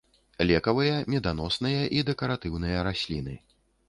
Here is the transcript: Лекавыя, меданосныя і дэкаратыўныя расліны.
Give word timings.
Лекавыя, 0.51 0.95
меданосныя 1.13 1.83
і 1.97 2.01
дэкаратыўныя 2.07 2.81
расліны. 2.89 3.37